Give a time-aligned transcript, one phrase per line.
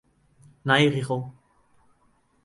[0.65, 1.21] Nije rigel.